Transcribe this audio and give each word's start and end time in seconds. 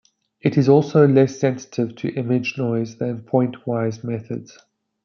It 0.39 0.57
is 0.57 0.67
also 0.67 1.07
less 1.07 1.39
sensitive 1.39 1.95
to 1.97 2.11
image 2.15 2.57
noise 2.57 2.95
than 2.97 3.21
point-wise 3.21 4.03
methods. 4.03 4.57